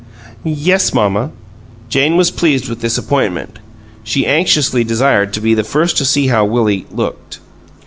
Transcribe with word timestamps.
"Yes, 0.43 0.95
mamma." 0.95 1.29
Jane 1.87 2.17
was 2.17 2.31
pleased 2.31 2.67
with 2.67 2.81
this 2.81 2.97
appointment; 2.97 3.59
she 4.03 4.25
anxiously 4.25 4.83
desired 4.83 5.31
to 5.33 5.41
be 5.41 5.53
the 5.53 5.63
first 5.63 5.95
to 5.97 6.05
see 6.05 6.25
how 6.25 6.43
Willie 6.43 6.87
"looked." 6.89 7.37